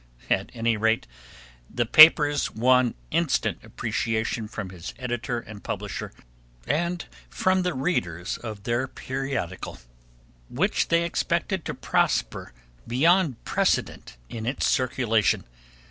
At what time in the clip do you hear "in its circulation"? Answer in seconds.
14.27-15.43